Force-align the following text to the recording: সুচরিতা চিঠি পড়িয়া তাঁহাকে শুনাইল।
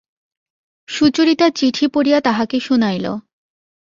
সুচরিতা 0.89 1.47
চিঠি 1.49 1.85
পড়িয়া 1.87 2.19
তাঁহাকে 2.21 2.57
শুনাইল। 2.59 3.05